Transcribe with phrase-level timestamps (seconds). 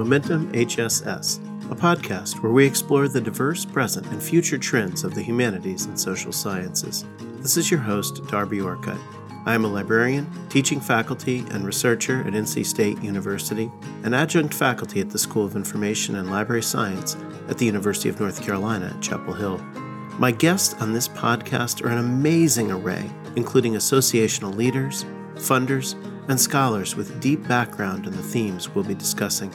[0.00, 5.20] Momentum HSS, a podcast where we explore the diverse present and future trends of the
[5.20, 7.04] humanities and social sciences.
[7.40, 8.96] This is your host, Darby Orcutt.
[9.44, 13.70] I am a librarian, teaching faculty, and researcher at NC State University,
[14.02, 17.14] and adjunct faculty at the School of Information and Library Science
[17.50, 19.58] at the University of North Carolina at Chapel Hill.
[20.18, 25.04] My guests on this podcast are an amazing array, including associational leaders,
[25.34, 25.94] funders,
[26.30, 29.52] and scholars with deep background in the themes we'll be discussing.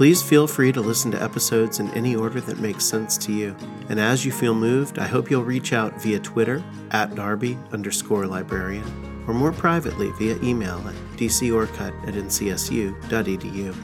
[0.00, 3.54] Please feel free to listen to episodes in any order that makes sense to you.
[3.90, 8.26] And as you feel moved, I hope you'll reach out via Twitter at Darby underscore
[8.26, 13.76] librarian, or more privately via email at dcorcutt at ncsu.edu.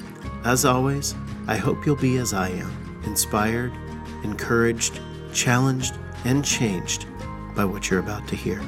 [0.47, 1.15] As always,
[1.49, 3.75] I hope you'll be as I am, inspired,
[4.25, 4.99] encouraged,
[5.35, 7.05] challenged, and changed
[7.55, 8.63] by what you're about to hear.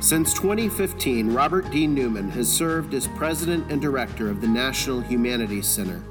[0.00, 1.86] Since 2015, Robert D.
[1.86, 6.02] Newman has served as president and director of the National Humanities Center,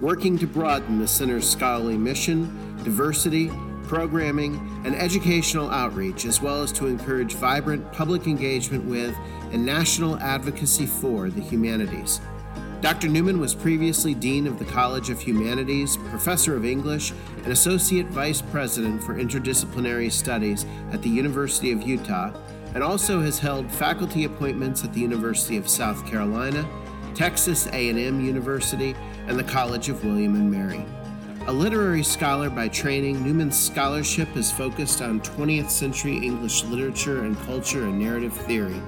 [0.00, 3.50] working to broaden the center's scholarly mission, diversity,
[3.84, 4.54] programming,
[4.84, 9.16] and educational outreach, as well as to encourage vibrant public engagement with
[9.50, 12.20] and national advocacy for the humanities.
[12.80, 13.08] Dr.
[13.08, 18.40] Newman was previously Dean of the College of Humanities, Professor of English, and Associate Vice
[18.40, 22.32] President for Interdisciplinary Studies at the University of Utah
[22.74, 26.68] and also has held faculty appointments at the University of South Carolina,
[27.14, 28.94] Texas A&M University,
[29.28, 30.84] and the College of William and Mary.
[31.46, 37.38] A literary scholar by training, Newman's scholarship is focused on 20th century English literature and
[37.40, 38.82] culture and narrative theory.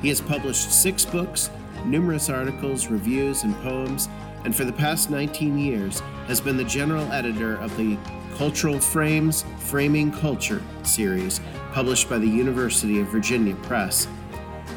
[0.00, 1.50] He has published six books,
[1.84, 4.08] numerous articles, reviews, and poems,
[4.44, 7.98] and for the past 19 years has been the general editor of the
[8.36, 11.40] Cultural Frames Framing Culture series,
[11.72, 14.06] published by the University of Virginia Press.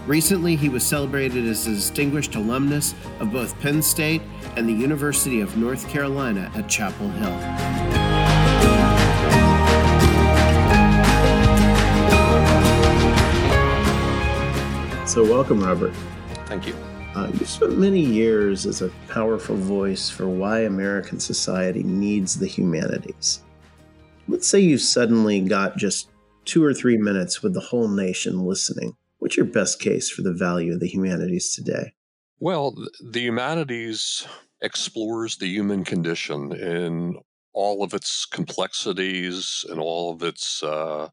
[0.08, 4.24] Recently, he was celebrated as a distinguished alumnus of both Penn State
[4.56, 7.38] and the University of North Carolina at Chapel Hill.
[15.06, 15.94] So, welcome, Robert.
[16.46, 16.76] Thank you.
[17.14, 22.48] Uh, you spent many years as a powerful voice for why American society needs the
[22.48, 23.44] humanities.
[24.28, 26.10] Let's say you suddenly got just
[26.46, 28.96] two or three minutes with the whole nation listening.
[29.22, 31.94] What's your best case for the value of the humanities today?
[32.40, 34.26] Well, the humanities
[34.64, 37.20] explores the human condition in
[37.54, 41.10] all of its complexities and all of its uh,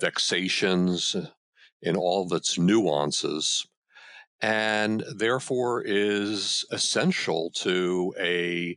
[0.00, 1.14] vexations,
[1.80, 3.64] in all of its nuances,
[4.40, 8.76] and therefore is essential to a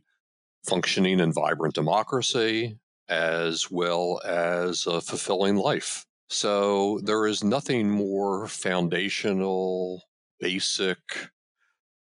[0.68, 2.78] functioning and vibrant democracy,
[3.08, 6.06] as well as a fulfilling life.
[6.28, 10.02] So there is nothing more foundational,
[10.40, 10.98] basic,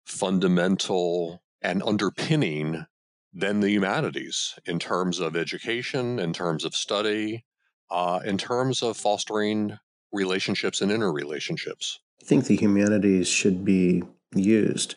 [0.06, 2.86] fundamental, and underpinning
[3.34, 7.46] than the humanities in terms of education, in terms of study,
[7.92, 9.78] uh, in terms of fostering
[10.12, 11.98] relationships and interrelationships.
[12.22, 14.04] I think the humanities should be
[14.34, 14.96] used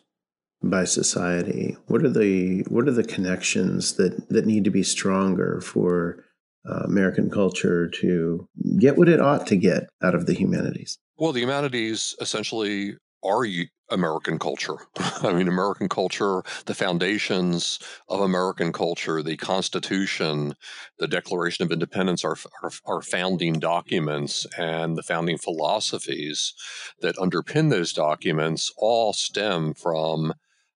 [0.62, 1.77] by society?
[1.87, 6.25] What are the what are the connections that that need to be stronger for
[6.69, 8.48] uh, American culture to
[8.78, 10.98] get what it ought to get out of the humanities?
[11.16, 13.44] Well, the humanities essentially are
[13.91, 14.76] American culture.
[14.96, 20.54] I mean, American culture, the foundations of American culture, the Constitution,
[20.98, 26.54] the Declaration of Independence are, are, are, founding documents, and the founding philosophies
[27.00, 30.34] that underpin those documents all stem from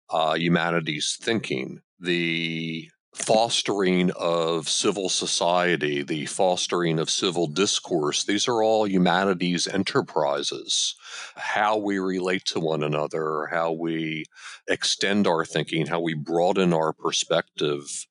[0.09, 2.89] uh, humanities thinking, the
[3.21, 10.95] fostering of civil society, the fostering of civil discourse, these are all humanities enterprises.
[11.35, 14.25] How we relate to one another, how we
[14.67, 18.07] extend our thinking, how we broaden our perspective,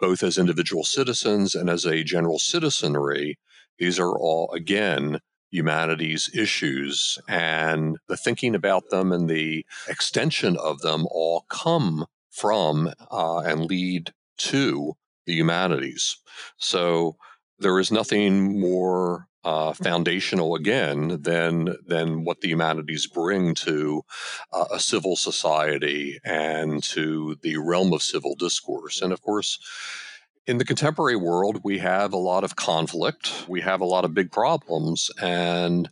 [0.00, 3.38] both as individual citizens and as a general citizenry,
[3.78, 5.20] these are all, again,
[5.50, 12.92] humanities issues and the thinking about them and the extension of them all come from
[13.12, 14.94] uh, and lead to
[15.26, 16.16] the humanities.
[16.58, 17.16] So
[17.58, 24.02] there is nothing more uh, foundational again than than what the humanities bring to
[24.52, 29.02] uh, a civil society and to the realm of civil discourse.
[29.02, 29.58] And of course,
[30.46, 34.14] in the contemporary world, we have a lot of conflict, we have a lot of
[34.14, 35.90] big problems, and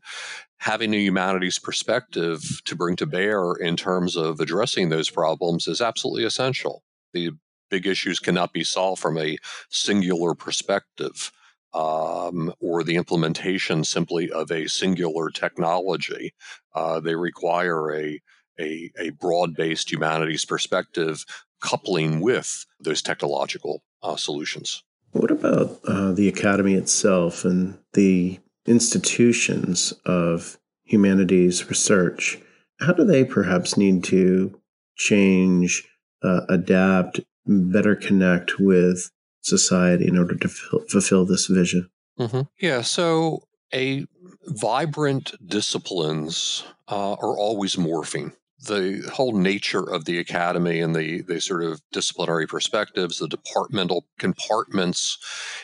[0.58, 5.80] having a humanities perspective to bring to bear in terms of addressing those problems is
[5.80, 6.82] absolutely essential.
[7.12, 7.32] The
[7.72, 9.38] big issues cannot be solved from a
[9.70, 11.32] singular perspective.
[11.74, 16.34] Um, or the implementation simply of a singular technology.
[16.74, 18.20] Uh, they require a,
[18.60, 21.24] a, a broad based humanities perspective
[21.62, 24.82] coupling with those technological uh, solutions.
[25.12, 32.38] What about uh, the academy itself and the institutions of humanities research?
[32.80, 34.60] How do they perhaps need to
[34.96, 35.88] change,
[36.22, 39.10] uh, adapt, better connect with
[39.40, 41.90] society in order to f- fulfill this vision?
[42.18, 42.42] Mm-hmm.
[42.60, 43.44] Yeah, so
[43.74, 44.06] a
[44.46, 51.40] vibrant disciplines uh, are always morphing the whole nature of the academy and the, the
[51.40, 55.18] sort of disciplinary perspectives, the departmental compartments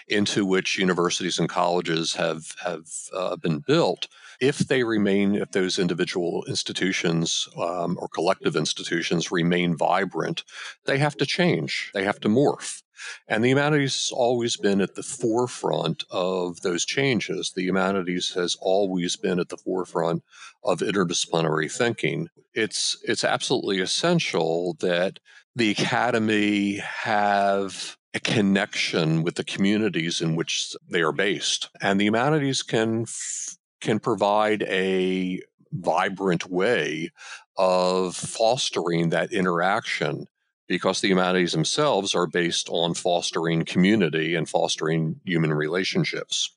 [0.09, 4.09] into which universities and colleges have have uh, been built,
[4.41, 10.45] if they remain, if those individual institutions um, or collective institutions remain vibrant,
[10.87, 11.91] they have to change.
[11.95, 12.83] They have to morph.
[13.29, 17.53] And the humanities has always been at the forefront of those changes.
[17.55, 20.25] The humanities has always been at the forefront
[20.65, 22.29] of interdisciplinary thinking.
[22.55, 25.21] It's it's absolutely essential that
[25.55, 32.05] the academy have a connection with the communities in which they are based, and the
[32.05, 33.07] humanities can
[33.81, 35.41] can provide a
[35.73, 37.11] vibrant way
[37.57, 40.27] of fostering that interaction
[40.69, 46.55] because the humanities themselves are based on fostering community and fostering human relationships.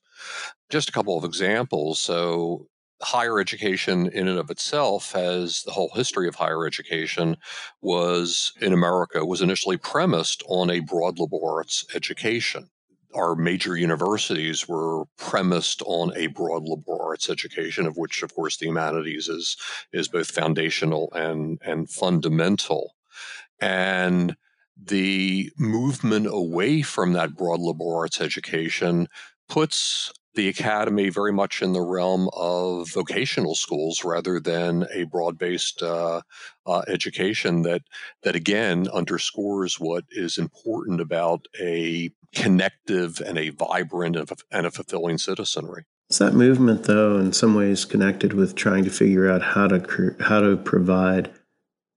[0.70, 1.98] Just a couple of examples.
[1.98, 2.68] So,
[3.00, 7.36] higher education in and of itself has the whole history of higher education
[7.80, 12.68] was in America was initially premised on a broad liberal arts education.
[13.14, 18.56] Our major universities were premised on a broad liberal arts education, of which, of course,
[18.56, 19.56] the humanities is
[19.92, 22.94] is both foundational and and fundamental.
[23.60, 24.36] And
[24.76, 29.08] the movement away from that broad liberal arts education
[29.48, 35.82] puts the academy very much in the realm of vocational schools rather than a broad-based
[35.82, 36.22] uh,
[36.66, 37.82] uh, education that
[38.22, 44.70] that again underscores what is important about a connective and a vibrant and, and a
[44.70, 45.84] fulfilling citizenry.
[46.10, 50.14] Is that movement, though, in some ways connected with trying to figure out how to
[50.20, 51.32] how to provide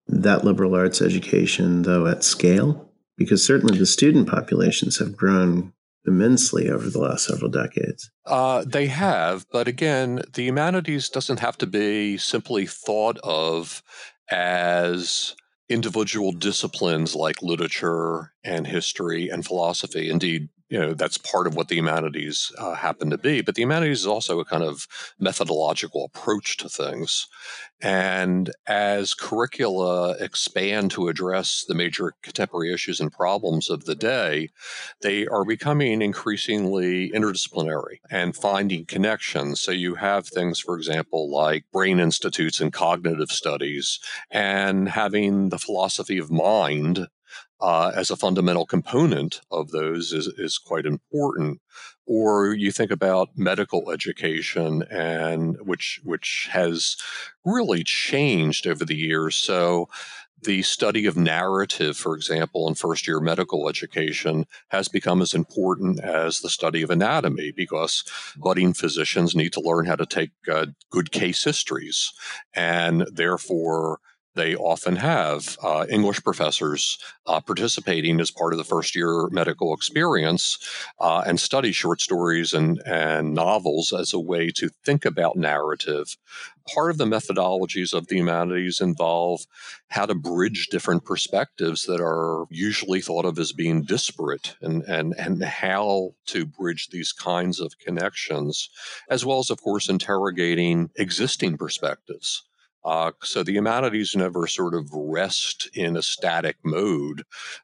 [0.07, 2.89] that liberal arts education, though, at scale?
[3.17, 5.73] Because certainly the student populations have grown
[6.07, 8.11] immensely over the last several decades.
[8.25, 13.81] Uh, they have, but again, the humanities doesn't have to be simply thought of
[14.29, 15.35] as
[15.69, 20.09] individual disciplines like literature and history and philosophy.
[20.09, 23.61] Indeed, you know that's part of what the humanities uh, happen to be but the
[23.61, 24.87] humanities is also a kind of
[25.19, 27.27] methodological approach to things.
[27.81, 34.49] And as curricula expand to address the major contemporary issues and problems of the day
[35.01, 39.61] they are becoming increasingly interdisciplinary and finding connections.
[39.61, 43.99] So you have things for example like brain institutes and cognitive studies
[44.31, 47.07] and having the philosophy of mind
[47.61, 51.61] uh, as a fundamental component of those is, is quite important.
[52.05, 56.97] Or you think about medical education and which which has
[57.43, 59.35] really changed over the years.
[59.35, 59.89] So
[60.43, 65.99] the study of narrative, for example, in first year medical education has become as important
[65.99, 68.03] as the study of anatomy because
[68.37, 72.13] budding physicians need to learn how to take uh, good case histories.
[72.53, 73.99] And therefore,
[74.35, 79.73] they often have uh, English professors uh, participating as part of the first year medical
[79.73, 80.57] experience
[80.99, 86.17] uh, and study short stories and, and novels as a way to think about narrative.
[86.73, 89.45] Part of the methodologies of the humanities involve
[89.89, 95.13] how to bridge different perspectives that are usually thought of as being disparate and, and,
[95.17, 98.69] and how to bridge these kinds of connections,
[99.09, 102.43] as well as, of course, interrogating existing perspectives.
[102.85, 107.23] Uh, so the humanities never sort of rest in a static mode.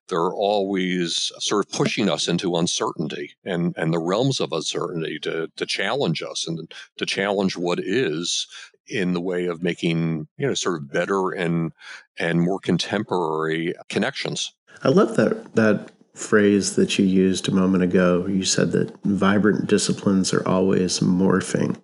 [0.10, 5.48] They're always sort of pushing us into uncertainty and, and the realms of uncertainty to,
[5.56, 8.48] to challenge us and to challenge what is
[8.88, 11.72] in the way of making, you know, sort of better and
[12.18, 14.52] and more contemporary connections.
[14.84, 18.26] I love that that phrase that you used a moment ago.
[18.28, 21.78] You said that vibrant disciplines are always morphing.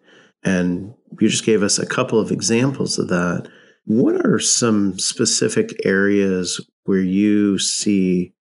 [0.48, 3.50] And you just gave us a couple of examples of that.
[3.86, 8.34] What are some specific areas where you see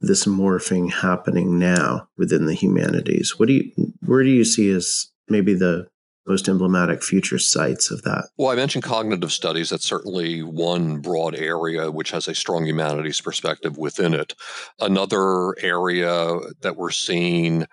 [0.00, 3.38] this morphing happening now within the humanities?
[3.38, 5.86] What do you where do you see as maybe the
[6.26, 8.28] most emblematic future sites of that?
[8.38, 9.70] Well, I mentioned cognitive studies.
[9.70, 14.34] That's certainly one broad area which has a strong humanities perspective within it.
[14.80, 17.66] Another area that we're seeing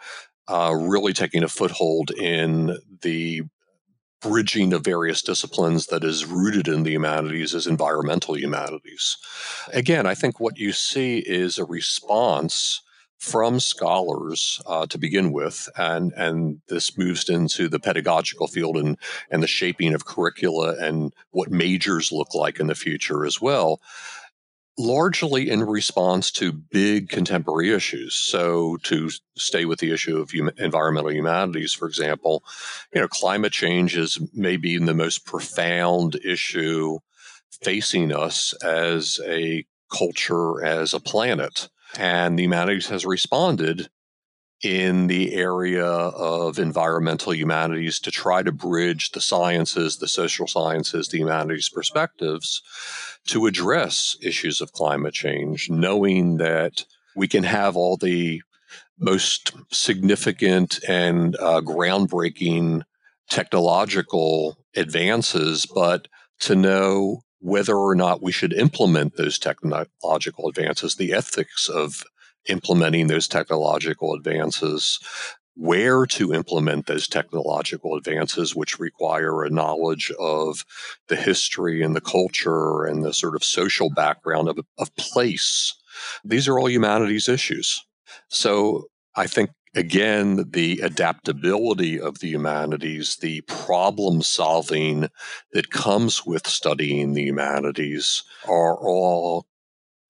[0.48, 3.43] uh, really taking a foothold in the
[4.21, 9.17] bridging of various disciplines that is rooted in the humanities is environmental humanities.
[9.73, 12.81] Again, I think what you see is a response
[13.21, 18.97] from scholars uh, to begin with, and and this moves into the pedagogical field and
[19.29, 23.79] and the shaping of curricula and what majors look like in the future as well.
[24.77, 28.15] Largely in response to big contemporary issues.
[28.15, 32.43] So, to stay with the issue of environmental humanities, for example,
[32.93, 36.99] you know, climate change is maybe the most profound issue
[37.61, 41.69] facing us as a culture, as a planet.
[41.99, 43.89] And the humanities has responded
[44.63, 51.07] in the area of environmental humanities to try to bridge the sciences, the social sciences,
[51.07, 52.61] the humanities perspectives
[53.27, 58.41] to address issues of climate change, knowing that we can have all the
[58.99, 62.83] most significant and uh, groundbreaking
[63.29, 66.07] technological advances, but
[66.39, 72.03] to know whether or not we should implement those technological advances, the ethics of
[72.48, 75.00] implementing those technological advances,
[75.55, 80.65] where to implement those technological advances, which require a knowledge of
[81.07, 85.74] the history and the culture and the sort of social background of, of place.
[86.24, 87.86] These are all humanities issues.
[88.29, 95.10] So I think again, the adaptability of the humanities, the problem solving
[95.53, 99.45] that comes with studying the humanities are all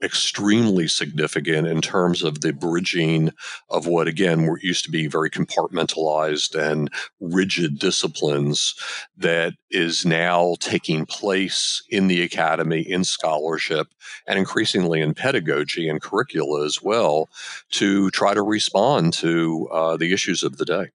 [0.01, 3.31] extremely significant in terms of the bridging
[3.69, 6.89] of what again used to be very compartmentalized and
[7.19, 8.75] rigid disciplines
[9.17, 13.87] that is now taking place in the academy in scholarship
[14.27, 17.29] and increasingly in pedagogy and curricula as well
[17.69, 20.89] to try to respond to uh, the issues of the day.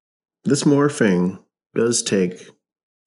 [0.45, 1.39] This morphing
[1.75, 2.51] does take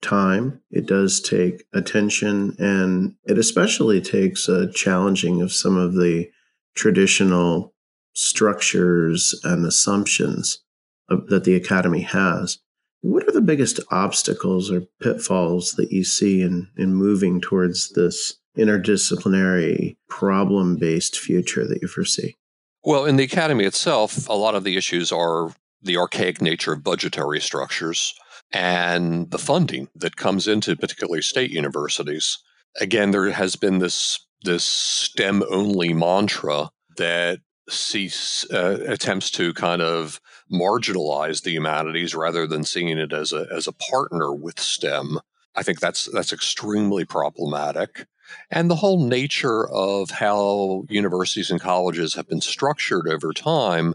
[0.02, 6.30] time, it does take attention, and it especially takes a challenging of some of the
[6.74, 7.74] traditional
[8.14, 10.62] structures and assumptions
[11.08, 12.58] of, that the academy has.
[13.02, 18.34] What are the biggest obstacles or pitfalls that you see in, in moving towards this
[18.58, 22.36] interdisciplinary problem based future that you foresee?
[22.84, 26.84] Well, in the academy itself, a lot of the issues are the archaic nature of
[26.84, 28.14] budgetary structures
[28.52, 32.38] and the funding that comes into particularly state universities.
[32.80, 39.82] Again, there has been this this STEM only mantra that sees uh, attempts to kind
[39.82, 45.18] of marginalize the humanities rather than seeing it as a as a partner with STEM.
[45.54, 48.06] I think that's that's extremely problematic.
[48.50, 53.94] And the whole nature of how universities and colleges have been structured over time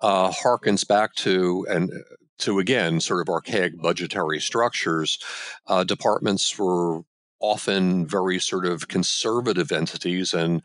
[0.00, 1.92] uh, harkens back to and
[2.38, 5.18] to again sort of archaic budgetary structures.
[5.66, 7.02] Uh, departments were
[7.40, 10.62] often very sort of conservative entities and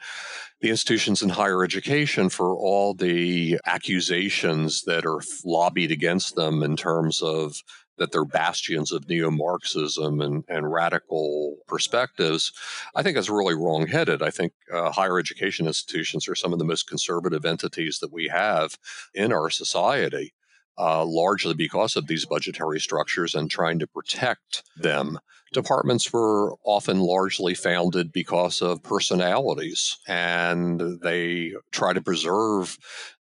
[0.62, 6.76] the institutions in higher education for all the accusations that are lobbied against them in
[6.76, 7.62] terms of
[7.98, 12.52] that they're bastions of neo-Marxism and, and radical perspectives,
[12.96, 14.24] I think that's really wrong-headed.
[14.24, 18.30] I think uh, higher education institutions are some of the most conservative entities that we
[18.30, 18.80] have
[19.14, 20.34] in our society
[20.78, 25.20] uh, largely because of these budgetary structures and trying to protect them.
[25.54, 32.78] Departments were often largely founded because of personalities, and they try to preserve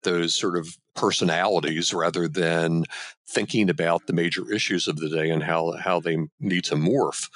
[0.04, 2.85] those sort of personalities rather than
[3.28, 7.28] thinking about the major issues of the day and how, how they need to morph.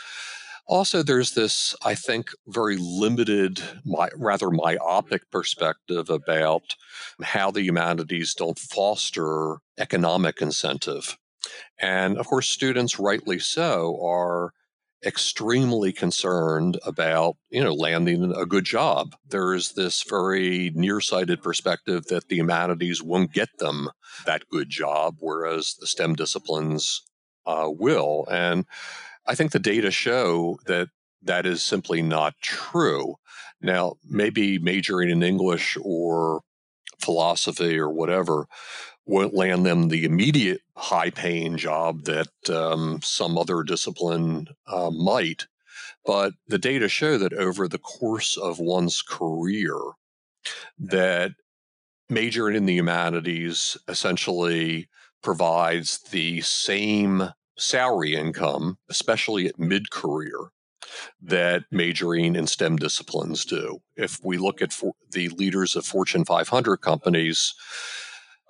[0.67, 6.75] Also, there's this, I think, very limited, my, rather myopic perspective about
[7.23, 11.19] how the humanities don't foster economic incentive.
[11.79, 14.53] And of course, students, rightly so, are
[15.05, 22.29] extremely concerned about you know landing a good job there's this very nearsighted perspective that
[22.29, 23.91] the humanities won't get them
[24.25, 27.03] that good job whereas the stem disciplines
[27.47, 28.65] uh, will and
[29.27, 30.89] I think the data show that
[31.23, 33.17] that is simply not true.
[33.61, 36.43] Now, maybe majoring in English or
[37.01, 38.47] philosophy or whatever
[39.07, 45.47] won't land them the immediate high paying job that um, some other discipline uh, might.
[46.05, 49.79] But the data show that over the course of one's career,
[50.79, 51.33] that
[52.09, 54.89] majoring in the humanities essentially
[55.23, 60.51] provides the same salary income, especially at mid career,
[61.21, 63.81] that majoring in STEM disciplines do.
[63.97, 64.79] If we look at
[65.11, 67.55] the leaders of Fortune 500 companies,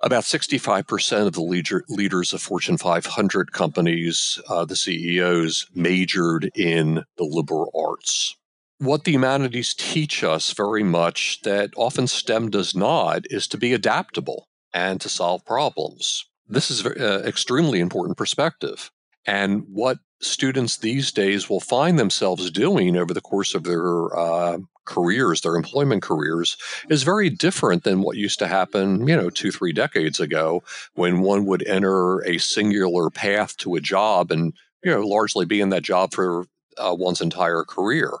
[0.01, 7.03] about 65% of the leader, leaders of Fortune 500 companies, uh, the CEOs, majored in
[7.17, 8.35] the liberal arts.
[8.77, 13.73] What the humanities teach us very much that often STEM does not is to be
[13.73, 16.25] adaptable and to solve problems.
[16.47, 18.91] This is an uh, extremely important perspective.
[19.25, 24.57] And what students these days will find themselves doing over the course of their uh,
[24.85, 26.57] careers, their employment careers,
[26.89, 30.63] is very different than what used to happen, you know, two, three decades ago
[30.93, 34.53] when one would enter a singular path to a job and,
[34.83, 36.45] you know, largely be in that job for
[36.77, 38.11] uh, one's entire career.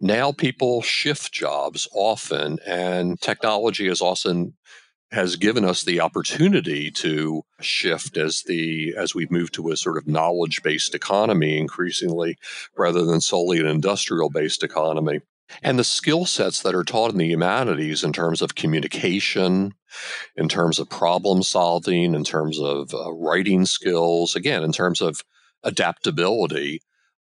[0.00, 4.54] Now people shift jobs often, and technology is often
[5.14, 9.96] has given us the opportunity to shift as the as we move to a sort
[9.96, 12.36] of knowledge based economy increasingly
[12.76, 15.20] rather than solely an industrial based economy.
[15.62, 19.72] And the skill sets that are taught in the humanities in terms of communication
[20.36, 25.22] in terms of problem solving in terms of uh, writing skills again in terms of
[25.62, 26.80] adaptability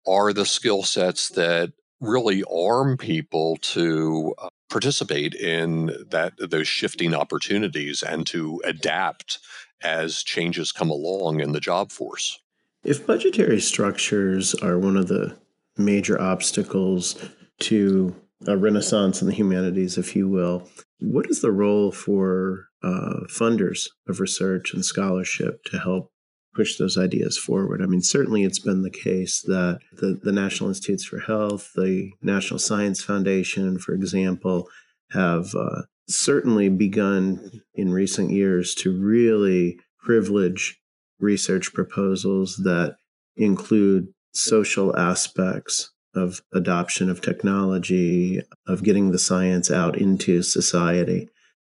[0.07, 7.13] are the skill sets that really arm people to uh, participate in that those shifting
[7.13, 9.39] opportunities and to adapt
[9.81, 12.39] as changes come along in the job force.
[12.83, 15.37] If budgetary structures are one of the
[15.77, 17.15] major obstacles
[17.59, 18.15] to
[18.47, 23.89] a renaissance in the humanities, if you will, what is the role for uh, funders
[24.07, 26.11] of research and scholarship to help
[26.53, 27.81] push those ideas forward.
[27.81, 32.11] I mean, certainly it's been the case that the, the National Institutes for Health, the
[32.21, 34.67] National Science Foundation, for example,
[35.11, 40.79] have uh, certainly begun in recent years to really privilege
[41.19, 42.95] research proposals that
[43.35, 51.29] include social aspects of adoption of technology, of getting the science out into society.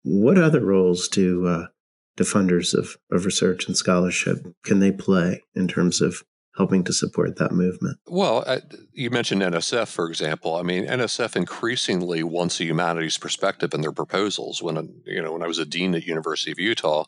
[0.04, 1.68] What other roles do uh,
[2.18, 6.24] to funders of, of research and scholarship can they play in terms of
[6.56, 7.98] helping to support that movement?
[8.08, 8.46] Well,
[8.94, 10.56] you mentioned NSF, for example.
[10.56, 14.62] I mean, NSF increasingly wants a humanities perspective in their proposals.
[14.62, 17.06] When you know, when I was a dean at University of Utah,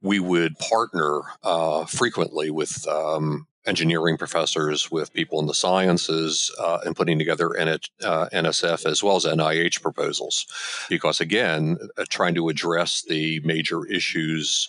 [0.00, 6.78] we would partner uh, frequently with um, engineering professors, with people in the sciences, uh,
[6.84, 10.46] and putting together uh, NSF as well as NIH proposals.
[10.88, 14.68] Because again, uh, trying to address the major issues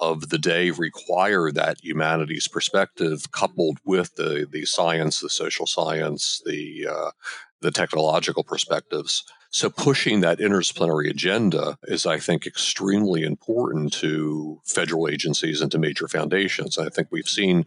[0.00, 6.42] of the day require that humanities perspective coupled with the the science, the social science,
[6.44, 7.10] the uh,
[7.60, 9.24] the technological perspectives.
[9.50, 15.78] So pushing that interdisciplinary agenda is, I think, extremely important to federal agencies and to
[15.78, 16.76] major foundations.
[16.76, 17.64] I think we've seen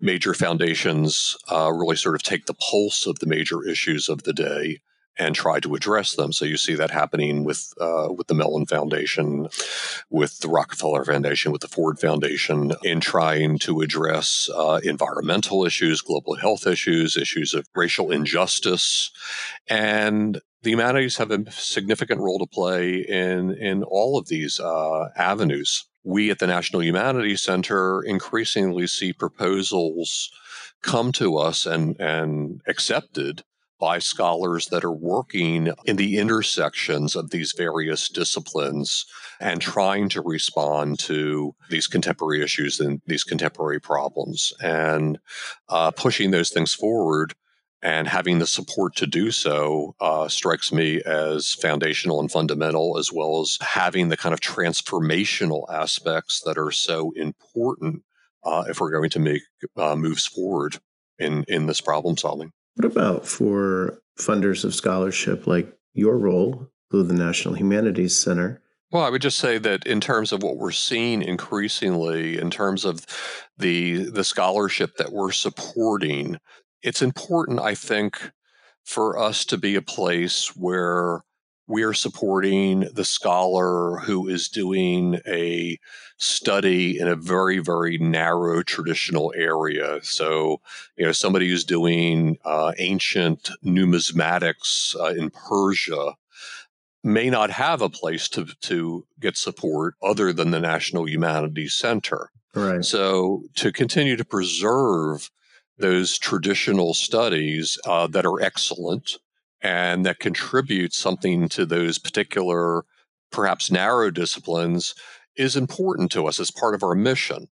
[0.00, 4.32] major foundations uh, really sort of take the pulse of the major issues of the
[4.32, 4.80] day
[5.18, 6.32] and try to address them.
[6.32, 9.48] So you see that happening with uh, with the Mellon Foundation,
[10.10, 16.00] with the Rockefeller Foundation, with the Ford Foundation, in trying to address uh, environmental issues,
[16.00, 19.10] global health issues, issues of racial injustice,
[19.68, 25.08] and the humanities have a significant role to play in in all of these uh,
[25.16, 25.84] avenues.
[26.04, 30.30] We at the National Humanities Center increasingly see proposals
[30.82, 33.44] come to us and and accepted
[33.82, 39.04] by scholars that are working in the intersections of these various disciplines
[39.40, 45.18] and trying to respond to these contemporary issues and these contemporary problems and
[45.68, 47.34] uh, pushing those things forward
[47.82, 53.12] and having the support to do so uh, strikes me as foundational and fundamental, as
[53.12, 58.04] well as having the kind of transformational aspects that are so important
[58.44, 59.42] uh, if we're going to make
[59.76, 60.78] uh, moves forward
[61.18, 62.52] in in this problem solving.
[62.76, 68.62] What about for funders of scholarship like your role through the National Humanities Center?
[68.90, 72.84] Well, I would just say that in terms of what we're seeing increasingly, in terms
[72.84, 73.06] of
[73.56, 76.38] the the scholarship that we're supporting,
[76.82, 78.32] it's important, I think,
[78.84, 81.22] for us to be a place where
[81.66, 85.78] we are supporting the scholar who is doing a
[86.16, 90.00] study in a very, very narrow traditional area.
[90.02, 90.60] So,
[90.96, 96.14] you know, somebody who's doing uh, ancient numismatics uh, in Persia
[97.04, 102.30] may not have a place to, to get support other than the National Humanities Center.
[102.54, 102.84] Right.
[102.84, 105.30] So, to continue to preserve
[105.78, 109.18] those traditional studies uh, that are excellent
[109.62, 112.84] and that contribute something to those particular,
[113.30, 114.94] perhaps narrow disciplines
[115.36, 117.48] is important to us as part of our mission.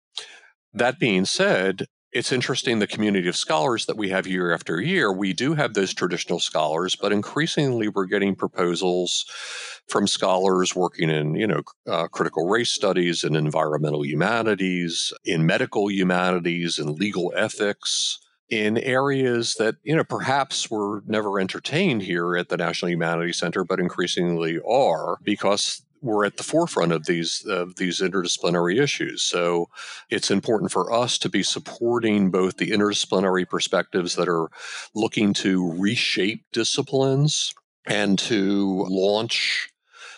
[0.72, 5.12] That being said, it's interesting the community of scholars that we have year after year.
[5.12, 9.26] We do have those traditional scholars, but increasingly we're getting proposals
[9.88, 15.90] from scholars working in, you know, uh, critical race studies and environmental humanities, in medical
[15.90, 18.18] humanities and legal ethics,
[18.50, 23.64] in areas that, you know, perhaps were never entertained here at the National Humanities Center,
[23.64, 29.22] but increasingly are because we're at the forefront of these of these interdisciplinary issues.
[29.22, 29.68] So
[30.10, 34.48] it's important for us to be supporting both the interdisciplinary perspectives that are
[34.94, 37.52] looking to reshape disciplines
[37.86, 39.70] and to launch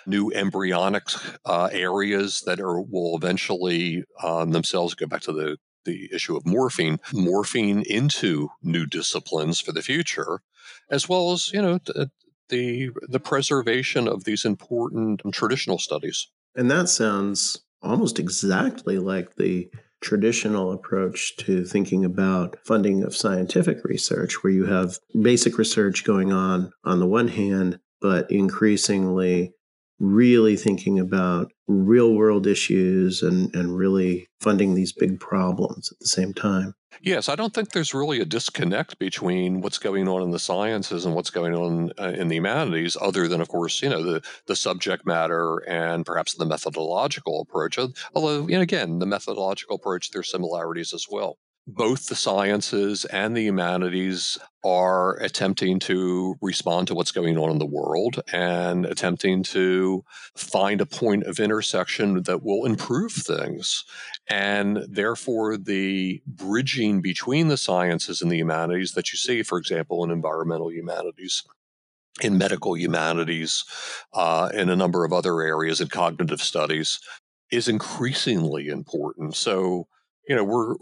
[0.07, 1.05] new embryonic
[1.45, 6.45] uh, areas that are will eventually um, themselves go back to the the issue of
[6.45, 10.43] morphing, morphing into new disciplines for the future,
[10.91, 16.27] as well as you know the the preservation of these important traditional studies.
[16.57, 23.85] And that sounds almost exactly like the traditional approach to thinking about funding of scientific
[23.85, 29.53] research, where you have basic research going on on the one hand, but increasingly
[30.01, 36.09] really thinking about real world issues and, and really funding these big problems at the
[36.09, 36.75] same time.
[37.03, 41.05] Yes, I don't think there's really a disconnect between what's going on in the sciences
[41.05, 44.23] and what's going on uh, in the humanities, other than, of course, you know, the,
[44.47, 47.79] the subject matter and perhaps the methodological approach.
[48.15, 51.39] Although, know, again, the methodological approach, there's similarities as well
[51.75, 57.59] both the sciences and the humanities are attempting to respond to what's going on in
[57.59, 60.05] the world and attempting to
[60.37, 63.85] find a point of intersection that will improve things.
[64.29, 70.05] And therefore, the bridging between the sciences and the humanities that you see, for example,
[70.05, 71.43] in environmental humanities,
[72.21, 73.65] in medical humanities,
[74.13, 77.01] uh, in a number of other areas in cognitive studies,
[77.51, 79.35] is increasingly important.
[79.37, 79.87] So,
[80.29, 80.75] you know, we're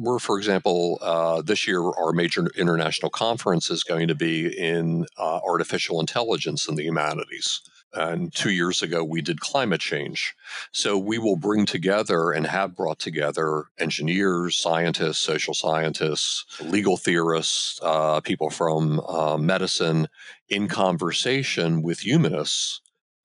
[0.00, 5.06] we're, for example, uh, this year our major international conference is going to be in
[5.18, 7.60] uh, artificial intelligence in the humanities.
[7.92, 10.34] And two years ago, we did climate change.
[10.72, 17.80] So we will bring together and have brought together engineers, scientists, social scientists, legal theorists,
[17.82, 20.06] uh, people from uh, medicine
[20.48, 22.80] in conversation with humanists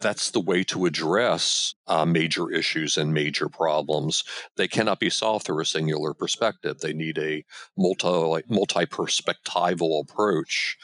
[0.06, 4.24] that's the way to address uh, major issues and major problems.
[4.56, 6.80] They cannot be solved through a singular perspective.
[6.80, 7.44] They need a
[7.76, 10.78] multi multi perspectival approach.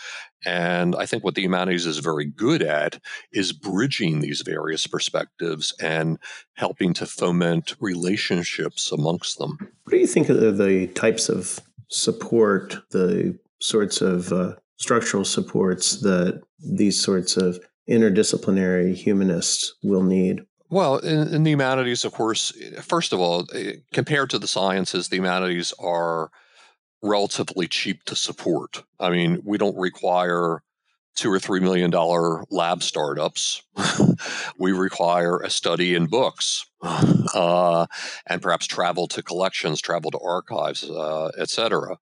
[0.44, 3.00] And I think what the humanities is very good at
[3.32, 6.18] is bridging these various perspectives and
[6.56, 9.60] helping to foment relationships amongst them.
[9.84, 16.02] What do you think of the types of support, the sorts of uh, structural supports
[16.02, 17.60] that these sorts of
[17.92, 20.42] interdisciplinary humanists will need?
[20.70, 25.10] Well, in, in, the humanities, of course, first of all, eh, compared to the sciences,
[25.10, 26.32] the humanities are
[27.04, 28.84] relatively cheap to support.
[29.00, 30.64] I mean, we don't require
[31.16, 33.62] two or three million dollar lab startups.
[34.58, 37.86] we require a study in books, uh,
[38.28, 41.98] and perhaps travel to collections, travel to archives, uh, etc.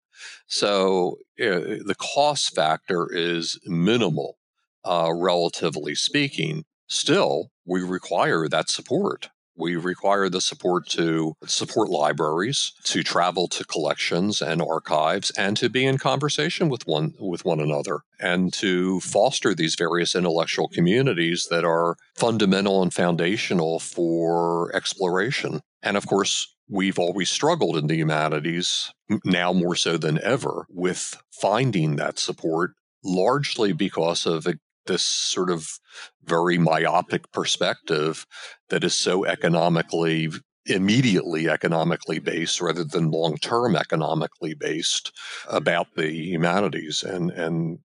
[0.47, 4.38] So uh, the cost factor is minimal
[4.83, 9.29] uh, relatively speaking, still we require that support.
[9.55, 15.69] We require the support to support libraries, to travel to collections and archives, and to
[15.69, 21.47] be in conversation with one with one another, and to foster these various intellectual communities
[21.51, 25.59] that are fundamental and foundational for exploration.
[25.83, 28.93] And of course, we've always struggled in the humanities,
[29.25, 32.71] now more so than ever, with finding that support
[33.03, 34.47] largely because of
[34.89, 35.79] this sort of
[36.25, 38.25] very myopic perspective
[38.69, 40.29] that is so economically
[40.65, 45.11] immediately economically based rather than long-term economically based
[45.47, 47.79] about the humanities and and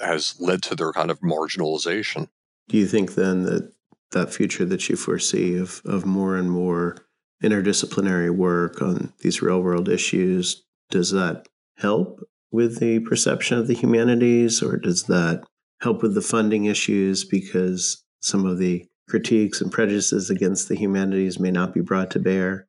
[0.00, 2.28] has led to their kind of marginalization.
[2.68, 3.72] Do you think then that
[4.12, 6.96] that future that you foresee of of more and more
[7.42, 13.74] interdisciplinary work on these real world issues does that help with the perception of the
[13.74, 15.44] humanities or does that
[15.80, 21.38] help with the funding issues because some of the critiques and prejudices against the humanities
[21.38, 22.66] may not be brought to bear?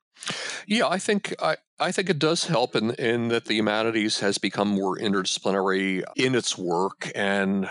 [0.67, 4.37] Yeah, I think I, I think it does help in in that the humanities has
[4.37, 7.69] become more interdisciplinary in its work and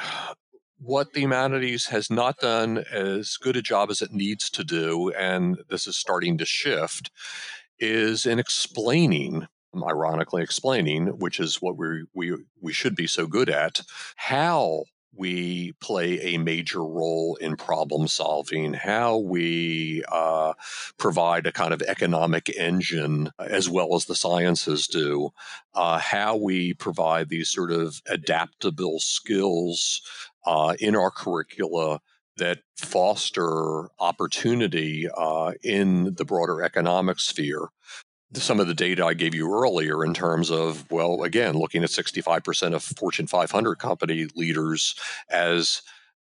[0.80, 5.10] what the humanities has not done as good a job as it needs to do,
[5.10, 7.10] and this is starting to shift,
[7.78, 9.46] is in explaining
[9.86, 13.82] ironically explaining, which is what we we we should be so good at,
[14.16, 20.52] how we play a major role in problem solving, how we uh,
[20.98, 25.30] provide a kind of economic engine as well as the sciences do,
[25.74, 30.02] uh, how we provide these sort of adaptable skills
[30.46, 32.00] uh, in our curricula
[32.36, 37.68] that foster opportunity uh, in the broader economic sphere
[38.34, 41.90] some of the data I gave you earlier in terms of, well, again, looking at
[41.90, 44.94] 65% of Fortune 500 company leaders
[45.30, 45.82] as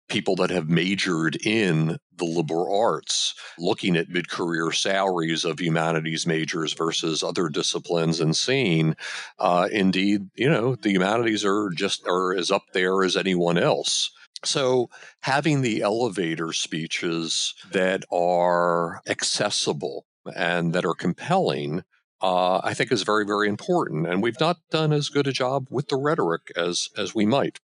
[0.07, 6.25] people that have majored in the liberal arts, looking at mid career salaries of humanities
[6.25, 8.95] majors versus other disciplines and seeing,
[9.37, 14.11] uh, indeed, you know, the humanities are just are as up there as anyone else.
[14.43, 14.89] So,
[15.21, 21.83] having the elevator speeches that are accessible and that are compelling,
[22.21, 24.07] uh, I think is very, very important.
[24.07, 27.59] And we've not done as good a job with the rhetoric as as we might.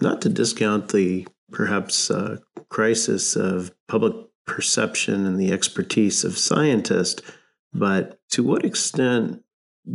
[0.00, 4.14] Not to discount the perhaps uh, crisis of public
[4.46, 7.22] perception and the expertise of scientists,
[7.72, 9.42] but to what extent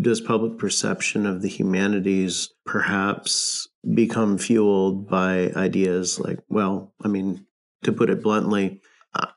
[0.01, 7.45] does public perception of the humanities perhaps become fueled by ideas like, well, I mean,
[7.83, 8.81] to put it bluntly,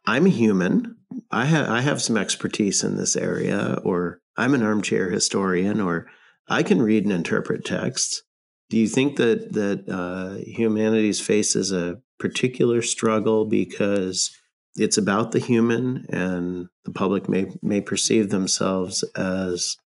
[0.07, 0.96] I'm a human.
[1.31, 6.07] I have I have some expertise in this area, or I'm an armchair historian, or
[6.48, 8.22] I can read and interpret texts.
[8.70, 14.31] Do you think that that uh, humanities faces a particular struggle because
[14.77, 19.77] it's about the human, and the public may may perceive themselves as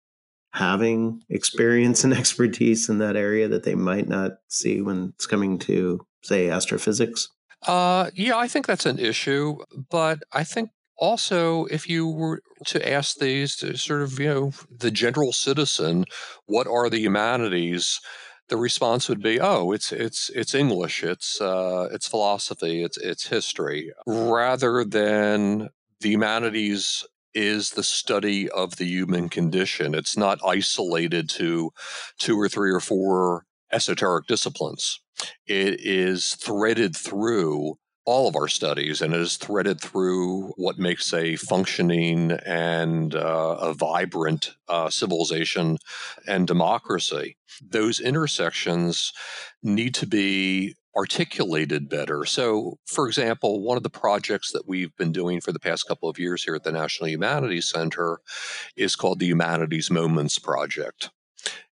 [0.53, 5.59] having experience and expertise in that area that they might not see when it's coming
[5.59, 7.29] to, say, astrophysics?
[7.67, 9.59] Uh, yeah, I think that's an issue,
[9.91, 14.53] but I think also if you were to ask these to sort of you know
[14.71, 16.05] the general citizen,
[16.47, 18.01] what are the humanities?
[18.49, 23.27] The response would be, "Oh, it's it's it's English, it's uh, it's philosophy, it's it's
[23.29, 27.05] history," rather than the humanities
[27.35, 29.95] is the study of the human condition.
[29.95, 31.71] It's not isolated to
[32.19, 35.01] two or three or four esoteric disciplines.
[35.47, 41.13] It is threaded through all of our studies and it is threaded through what makes
[41.13, 45.77] a functioning and uh, a vibrant uh, civilization
[46.27, 47.37] and democracy.
[47.61, 49.13] Those intersections
[49.63, 52.25] need to be articulated better.
[52.25, 56.09] So, for example, one of the projects that we've been doing for the past couple
[56.09, 58.21] of years here at the National Humanities Center
[58.77, 61.11] is called the Humanities Moments Project.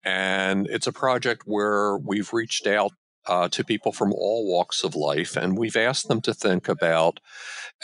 [0.05, 2.93] And it's a project where we've reached out
[3.27, 7.21] uh, to people from all walks of life, and we've asked them to think about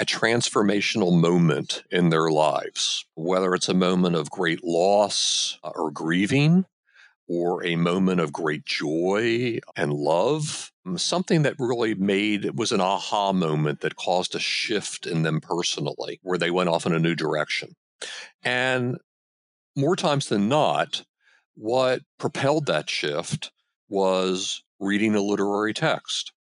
[0.01, 5.91] a transformational moment in their lives, whether it's a moment of great loss uh, or
[5.91, 6.65] grieving,
[7.27, 12.73] or a moment of great joy and love, um, something that really made it was
[12.73, 16.93] an aha moment that caused a shift in them personally, where they went off in
[16.93, 17.75] a new direction.
[18.43, 18.99] And
[19.77, 21.05] more times than not,
[21.55, 23.53] what propelled that shift
[23.89, 26.33] was reading a literary text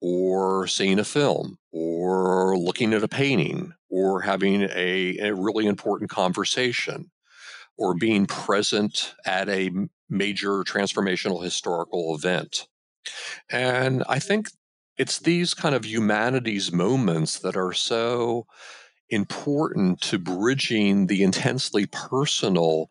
[0.00, 6.10] or seeing a film or looking at a painting or having a, a really important
[6.10, 7.10] conversation
[7.76, 9.70] or being present at a
[10.08, 12.66] major transformational historical event.
[13.50, 14.48] And I think
[14.98, 18.46] it's these kind of humanities moments that are so
[19.08, 22.90] important to bridging the intensely personal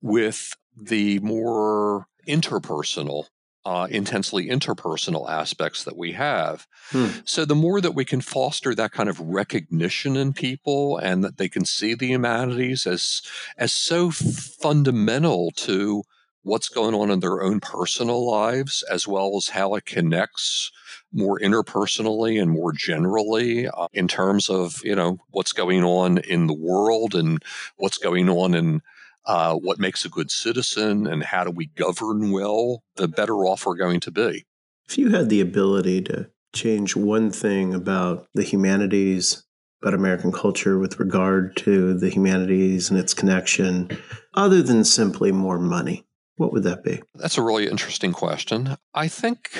[0.00, 3.24] with the more interpersonal
[3.64, 6.66] uh, intensely interpersonal aspects that we have.
[6.90, 7.08] Hmm.
[7.24, 11.36] So, the more that we can foster that kind of recognition in people and that
[11.36, 13.22] they can see the humanities as,
[13.56, 16.02] as so fundamental to
[16.42, 20.72] what's going on in their own personal lives, as well as how it connects
[21.12, 26.46] more interpersonally and more generally uh, in terms of you know what's going on in
[26.46, 27.42] the world and
[27.76, 28.82] what's going on in
[29.26, 33.66] uh, what makes a good citizen and how do we govern well, the better off
[33.66, 34.46] we're going to be.
[34.88, 39.44] If you had the ability to change one thing about the humanities,
[39.82, 43.90] about American culture with regard to the humanities and its connection,
[44.34, 47.02] other than simply more money, what would that be?
[47.14, 48.76] That's a really interesting question.
[48.94, 49.50] I think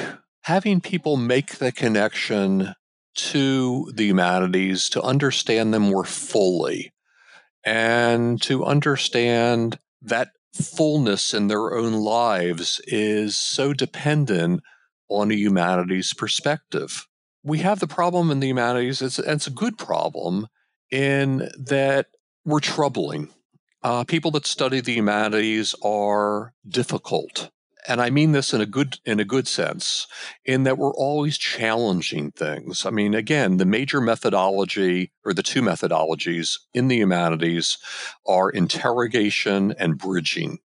[0.43, 2.75] having people make the connection
[3.15, 6.93] to the humanities to understand them more fully
[7.65, 14.63] and to understand that fullness in their own lives is so dependent
[15.09, 17.07] on a humanities perspective.
[17.43, 20.49] We have the problem in the humanities, it's, it's a good problem
[20.91, 22.07] in that
[22.45, 23.31] we're troubling.
[23.83, 27.51] Uh, people that study the humanities are difficult.
[27.87, 30.07] And I mean this in a good in a good sense,
[30.45, 32.85] in that we're always challenging things.
[32.85, 37.79] I mean, again, the major methodology or the two methodologies in the humanities
[38.27, 40.59] are interrogation and bridging.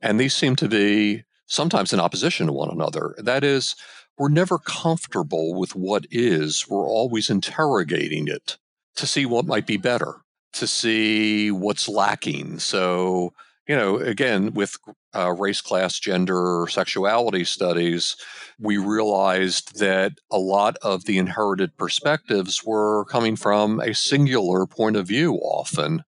[0.00, 3.14] And these seem to be sometimes in opposition to one another.
[3.18, 3.76] That is,
[4.18, 8.58] we're never comfortable with what is, we're always interrogating it
[8.96, 10.22] to see what might be better,
[10.54, 12.58] to see what's lacking.
[12.58, 13.34] So,
[13.68, 14.76] you know, again, with
[15.14, 18.16] uh, race, class, gender, sexuality studies,
[18.60, 24.96] we realized that a lot of the inherited perspectives were coming from a singular point
[24.96, 26.04] of view often,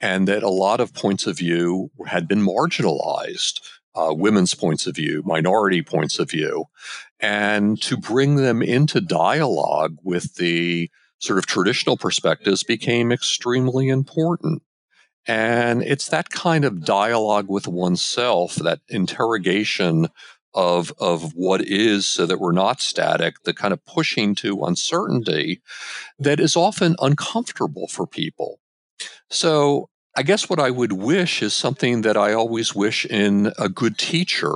[0.00, 3.60] and that a lot of points of view had been marginalized.
[3.92, 6.66] Uh, women's points of view, minority points of view,
[7.18, 14.62] and to bring them into dialogue with the sort of traditional perspectives became extremely important.
[15.26, 20.08] And it's that kind of dialogue with oneself, that interrogation
[20.54, 25.60] of, of what is so that we're not static, the kind of pushing to uncertainty
[26.18, 28.58] that is often uncomfortable for people.
[29.28, 33.68] So I guess what I would wish is something that I always wish in a
[33.68, 34.52] good teacher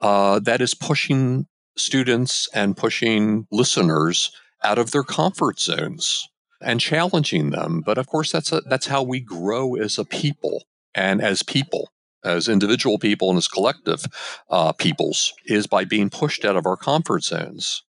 [0.00, 4.30] uh, that is pushing students and pushing listeners
[4.64, 6.28] out of their comfort zones
[6.60, 7.82] and challenging them.
[7.84, 10.64] But of course, that's a, that's how we grow as a people
[10.94, 11.90] and as people,
[12.24, 14.04] as individual people and as collective
[14.50, 17.82] uh, peoples, is by being pushed out of our comfort zones.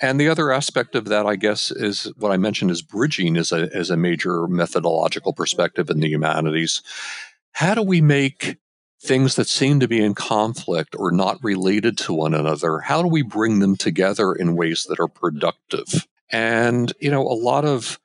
[0.00, 3.50] And the other aspect of that, I guess, is what I mentioned is bridging as
[3.50, 6.82] a, as a major methodological perspective in the humanities.
[7.52, 8.58] How do we make
[9.00, 13.08] things that seem to be in conflict or not related to one another, how do
[13.08, 16.06] we bring them together in ways that are productive?
[16.30, 17.98] And, you know, a lot of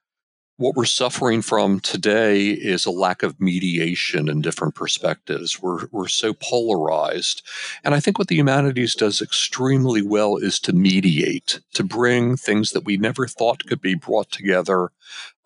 [0.57, 5.61] what we're suffering from today is a lack of mediation and different perspectives.
[5.61, 7.41] We're, we're so polarized.
[7.83, 12.71] And I think what the humanities does extremely well is to mediate, to bring things
[12.71, 14.91] that we never thought could be brought together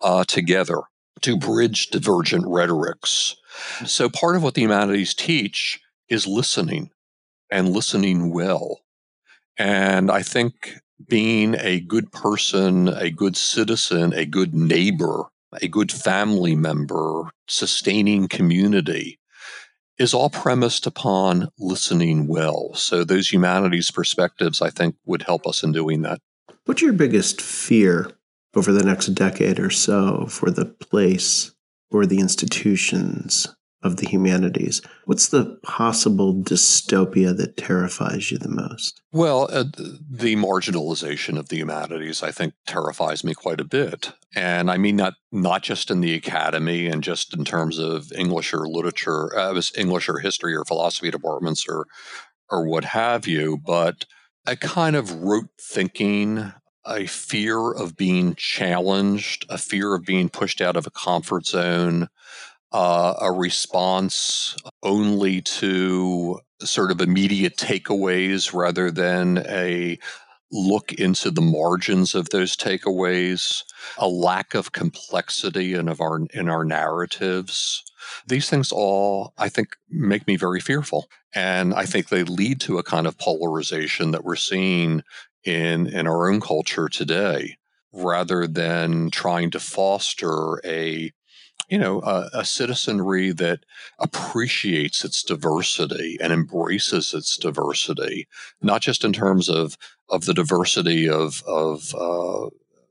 [0.00, 0.82] uh, together,
[1.22, 3.34] to bridge divergent rhetorics,
[3.86, 6.90] so, part of what the humanities teach is listening
[7.50, 8.80] and listening well.
[9.56, 15.24] And I think being a good person, a good citizen, a good neighbor,
[15.60, 19.18] a good family member, sustaining community
[19.98, 22.72] is all premised upon listening well.
[22.74, 26.20] So, those humanities perspectives, I think, would help us in doing that.
[26.64, 28.12] What's your biggest fear
[28.54, 31.52] over the next decade or so for the place
[31.90, 33.48] or the institutions
[33.82, 34.82] of the humanities.
[35.04, 39.00] What's the possible dystopia that terrifies you the most?
[39.12, 39.64] Well, uh,
[40.10, 44.12] the marginalization of the humanities, I think, terrifies me quite a bit.
[44.34, 48.52] And I mean not not just in the academy and just in terms of English
[48.52, 51.86] or literature, uh, English or history or philosophy departments or
[52.50, 54.06] or what have you, but
[54.46, 56.52] a kind of rote thinking
[56.86, 62.08] a fear of being challenged, a fear of being pushed out of a comfort zone,
[62.72, 69.98] uh, a response only to sort of immediate takeaways rather than a
[70.50, 73.62] look into the margins of those takeaways,
[73.98, 77.84] a lack of complexity in of our in our narratives.
[78.26, 81.08] These things all, I think, make me very fearful.
[81.34, 85.02] And I think they lead to a kind of polarization that we're seeing
[85.44, 87.58] in, in our own culture today,
[87.92, 91.12] rather than trying to foster a
[91.68, 93.60] you know, a, a, citizenry that
[93.98, 98.26] appreciates its diversity and embraces its diversity,
[98.62, 99.76] not just in terms of
[100.08, 102.48] of the diversity of of uh,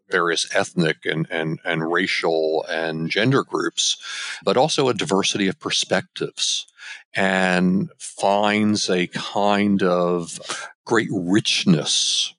[0.10, 3.98] various ethnic and, and and racial and gender groups,
[4.44, 6.68] but also a diversity of perspectives,
[7.16, 10.40] and finds a kind of
[10.86, 12.36] great richness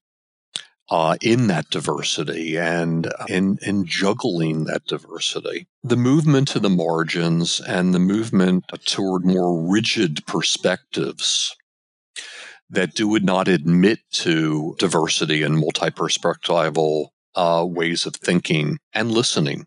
[0.90, 5.66] uh, in that diversity and in, in juggling that diversity.
[5.82, 11.54] The movement to the margins and the movement toward more rigid perspectives
[12.70, 19.66] that do not admit to diversity and multi-perspectival uh, ways of thinking and listening.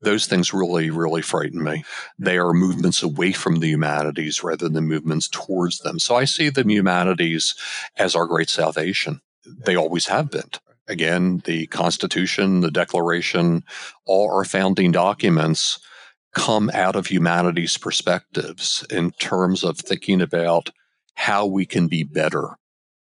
[0.00, 1.84] Those things really, really frighten me.
[2.18, 5.98] They are movements away from the humanities rather than movements towards them.
[5.98, 7.54] So I see the humanities
[7.96, 9.20] as our great salvation
[9.64, 10.50] they always have been.
[10.88, 13.64] Again, the Constitution, the Declaration,
[14.06, 15.78] all our founding documents
[16.34, 20.70] come out of humanities perspectives in terms of thinking about
[21.14, 22.56] how we can be better,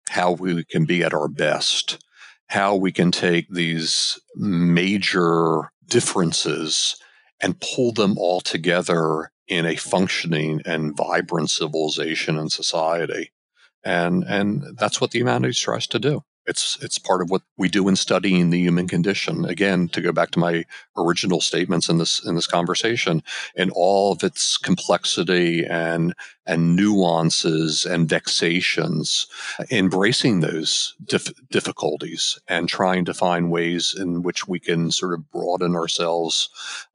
[0.08, 2.02] how we can be at our best,
[2.48, 6.96] how we can take these major differences
[7.40, 13.30] and pull them all together in a functioning and vibrant civilization and society.
[13.84, 16.24] And, and that's what the humanities tries to do.
[16.48, 19.44] It's it's part of what we do in studying the human condition.
[19.44, 20.64] Again, to go back to my
[20.96, 23.22] original statements in this in this conversation,
[23.54, 26.14] in all of its complexity and
[26.46, 29.26] and nuances and vexations,
[29.70, 35.30] embracing those dif- difficulties and trying to find ways in which we can sort of
[35.30, 36.48] broaden ourselves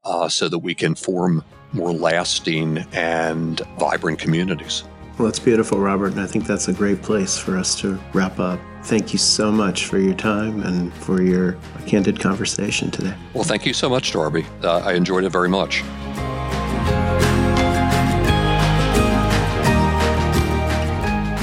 [0.04, 4.82] uh, so that we can form more lasting and vibrant communities.
[5.16, 8.40] Well, that's beautiful, Robert, and I think that's a great place for us to wrap
[8.40, 8.58] up.
[8.82, 11.56] Thank you so much for your time and for your
[11.86, 13.14] candid conversation today.
[13.32, 14.44] Well, thank you so much, Darby.
[14.62, 15.82] Uh, I enjoyed it very much.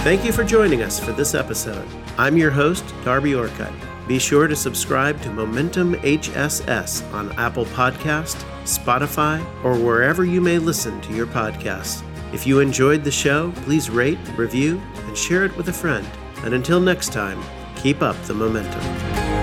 [0.03, 1.87] Thank you for joining us for this episode.
[2.17, 3.71] I'm your host, Darby Orcutt.
[4.07, 10.57] Be sure to subscribe to Momentum HSS on Apple Podcast, Spotify, or wherever you may
[10.57, 12.03] listen to your podcasts.
[12.33, 16.07] If you enjoyed the show, please rate, review, and share it with a friend.
[16.43, 17.43] And until next time,
[17.75, 19.40] keep up the momentum.